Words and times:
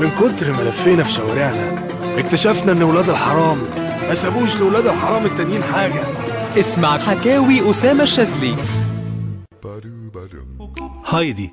من 0.00 0.10
كتر 0.10 0.52
ما 0.52 0.62
لفينا 0.62 1.04
في 1.04 1.12
شوارعنا 1.12 1.86
اكتشفنا 2.18 2.72
إن 2.72 2.82
ولاد 2.82 3.08
الحرام 3.08 3.58
ما 4.08 4.14
سابوش 4.14 4.56
لولاد 4.56 4.86
الحرام 4.86 5.24
التانيين 5.24 5.62
حاجة. 5.62 6.04
اسمع 6.58 6.98
حكاوي 6.98 7.70
أسامة 7.70 8.02
الشاذلي. 8.02 8.54
هايدي. 11.08 11.50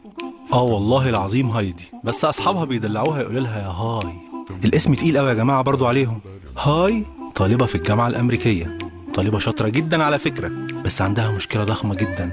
آه 0.53 0.63
والله 0.63 1.09
العظيم 1.09 1.49
هايدي. 1.49 1.91
بس 2.03 2.25
أصحابها 2.25 2.65
بيدلعوها 2.65 3.21
يقولوا 3.21 3.41
لها 3.41 3.59
يا 3.59 3.67
هاي. 3.67 4.13
الاسم 4.65 4.93
تقيل 4.93 5.17
قوي 5.17 5.29
يا 5.29 5.33
جماعة 5.33 5.61
برضو 5.61 5.87
عليهم. 5.87 6.19
هاي 6.57 7.05
طالبة 7.35 7.65
في 7.65 7.75
الجامعة 7.75 8.07
الأمريكية. 8.07 8.77
طالبة 9.13 9.39
شاطرة 9.39 9.69
جدا 9.69 10.03
على 10.03 10.19
فكرة 10.19 10.51
بس 10.85 11.01
عندها 11.01 11.31
مشكلة 11.31 11.63
ضخمة 11.63 11.95
جدا. 11.95 12.25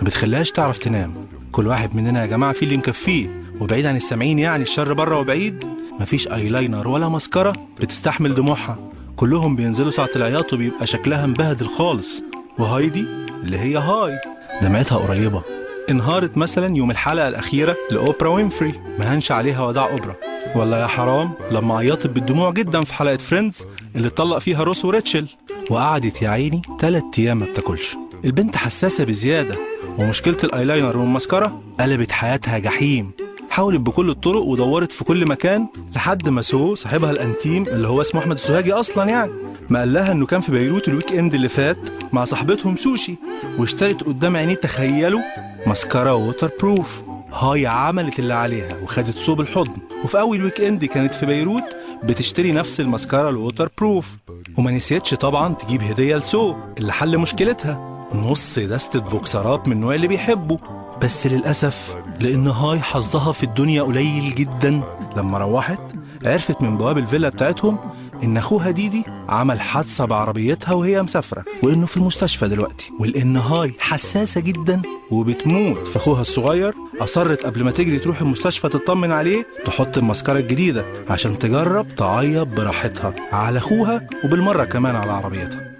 ما 0.00 0.06
بتخليهاش 0.06 0.50
تعرف 0.50 0.78
تنام. 0.78 1.14
كل 1.52 1.66
واحد 1.66 1.96
مننا 1.96 2.20
يا 2.20 2.26
جماعة 2.26 2.52
فيه 2.52 2.66
اللي 2.66 2.76
مكفيه 2.76 3.42
وبعيد 3.60 3.86
عن 3.86 3.96
السامعين 3.96 4.38
يعني 4.38 4.62
الشر 4.62 4.92
بره 4.92 5.18
وبعيد. 5.18 5.64
مفيش 6.00 6.28
ايلاينر 6.28 6.88
ولا 6.88 7.08
مسكره 7.08 7.52
بتستحمل 7.80 8.34
دموعها. 8.34 8.78
كلهم 9.16 9.56
بينزلوا 9.56 9.90
ساعة 9.90 10.10
العياط 10.16 10.52
وبيبقى 10.52 10.86
شكلها 10.86 11.26
مبهدل 11.26 11.66
خالص. 11.66 12.22
وهايدي 12.58 13.04
اللي 13.42 13.58
هي 13.58 13.76
هاي 13.76 14.18
دمعتها 14.62 14.98
قريبة. 14.98 15.42
انهارت 15.90 16.36
مثلا 16.36 16.76
يوم 16.76 16.90
الحلقة 16.90 17.28
الأخيرة 17.28 17.76
لأوبرا 17.90 18.28
وينفري. 18.28 18.80
ما 18.98 19.14
هنش 19.14 19.32
عليها 19.32 19.66
وداع 19.66 19.90
أوبرا. 19.90 20.14
ولا 20.56 20.80
يا 20.80 20.86
حرام 20.86 21.30
لما 21.50 21.78
عيطت 21.78 22.06
بالدموع 22.06 22.50
جدا 22.50 22.80
في 22.80 22.94
حلقة 22.94 23.16
فريندز 23.16 23.66
اللي 23.96 24.08
اتطلق 24.08 24.38
فيها 24.38 24.62
روس 24.62 24.84
وريتشل. 24.84 25.26
وقعدت 25.70 26.22
يا 26.22 26.28
عيني 26.28 26.62
تلات 26.78 27.18
أيام 27.18 27.38
ما 27.38 27.46
بتاكلش. 27.46 27.96
البنت 28.24 28.56
حساسة 28.56 29.04
بزيادة 29.04 29.54
ومشكلة 29.98 30.36
الأيلاينر 30.44 30.96
والمسكرة 30.96 31.62
قلبت 31.80 32.12
حياتها 32.12 32.58
جحيم. 32.58 33.10
حاولت 33.50 33.80
بكل 33.80 34.10
الطرق 34.10 34.42
ودورت 34.42 34.92
في 34.92 35.04
كل 35.04 35.28
مكان 35.28 35.66
لحد 35.96 36.28
ما 36.28 36.42
سو 36.42 36.74
صاحبها 36.74 37.10
الأنتيم 37.10 37.62
اللي 37.66 37.88
هو 37.88 38.00
اسمه 38.00 38.20
أحمد 38.20 38.32
السوهاجي 38.32 38.72
أصلا 38.72 39.10
يعني 39.10 39.32
ما 39.70 39.78
قال 39.78 39.92
لها 39.92 40.12
إنه 40.12 40.26
كان 40.26 40.40
في 40.40 40.52
بيروت 40.52 40.88
ال 40.88 41.12
weekend 41.12 41.34
اللي 41.34 41.48
فات 41.48 41.78
مع 42.12 42.24
صاحبتهم 42.24 42.76
سوشي 42.76 43.14
واشترت 43.58 44.04
قدام 44.04 44.36
عينيه 44.36 44.54
تخيلوا 44.54 45.20
مسكرة 45.66 46.14
waterproof 46.14 47.02
هاي 47.32 47.66
عملت 47.66 48.18
اللي 48.18 48.34
عليها 48.34 48.76
وخدت 48.82 49.18
صوب 49.18 49.40
الحضن. 49.40 49.76
وفي 50.04 50.20
أول 50.20 50.44
weekend 50.44 50.84
كانت 50.84 51.14
في 51.14 51.26
بيروت 51.26 51.62
بتشتري 52.04 52.52
نفس 52.52 52.80
المسكرة 52.80 53.28
ال 53.28 53.70
waterproof 53.78 54.16
وما 54.58 54.70
نسيتش 54.70 55.14
طبعا 55.14 55.54
تجيب 55.54 55.82
هدية 55.82 56.16
لسو 56.16 56.56
اللي 56.78 56.92
حل 56.92 57.18
مشكلتها. 57.18 57.91
نص 58.14 58.58
دستة 58.58 59.00
بوكسرات 59.00 59.68
من 59.68 59.72
النوع 59.72 59.94
اللي 59.94 60.08
بيحبه 60.08 60.58
بس 61.02 61.26
للأسف 61.26 61.96
لأن 62.20 62.46
هاي 62.46 62.80
حظها 62.80 63.32
في 63.32 63.42
الدنيا 63.42 63.82
قليل 63.82 64.34
جدا. 64.34 64.82
لما 65.16 65.38
روحت 65.38 65.80
عرفت 66.26 66.62
من 66.62 66.76
بواب 66.76 66.98
الفيلا 66.98 67.28
بتاعتهم 67.28 67.78
إن 68.24 68.36
أخوها 68.36 68.70
ديدي 68.70 69.04
عمل 69.28 69.60
حادثة 69.60 70.04
بعربيتها 70.04 70.74
وهي 70.74 71.02
مسافرة 71.02 71.44
وإنه 71.62 71.86
في 71.86 71.96
المستشفى 71.96 72.48
دلوقتي 72.48 72.90
ولأن 73.00 73.36
هاي 73.36 73.74
حساسة 73.78 74.40
جدا 74.40 74.82
وبتموت. 75.10 75.88
في 75.88 75.96
أخوها 75.96 76.20
الصغير 76.20 76.74
أصرت 77.00 77.46
قبل 77.46 77.64
ما 77.64 77.70
تجري 77.70 77.98
تروح 77.98 78.20
المستشفى 78.20 78.68
تطمن 78.68 79.12
عليه 79.12 79.46
تحط 79.64 79.98
المسكرة 79.98 80.38
الجديدة 80.38 80.84
عشان 81.10 81.38
تجرب 81.38 81.94
تعيط 81.96 82.46
براحتها 82.46 83.14
على 83.32 83.58
أخوها 83.58 84.08
وبالمرة 84.24 84.64
كمان 84.64 84.96
على 84.96 85.12
عربيتها. 85.12 85.72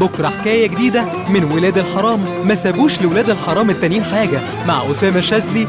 بكرة 0.00 0.28
حكاية 0.28 0.66
جديدة 0.66 1.04
من 1.28 1.44
ولاد 1.44 1.78
الحرام. 1.78 2.24
ما 2.44 2.54
سابوش 2.54 3.02
لولاد 3.02 3.30
الحرام 3.30 3.70
التانيين 3.70 4.04
حاجة. 4.04 4.40
مع 4.66 4.90
أسامة 4.90 5.18
الشاذلي 5.18 5.66